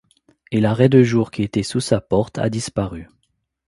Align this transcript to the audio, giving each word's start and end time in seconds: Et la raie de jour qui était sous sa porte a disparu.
Et 0.51 0.61
la 0.61 0.73
raie 0.73 0.89
de 0.89 1.03
jour 1.03 1.29
qui 1.29 1.43
était 1.43 1.61
sous 1.61 1.79
sa 1.79 2.01
porte 2.01 2.39
a 2.39 2.49
disparu. 2.49 3.07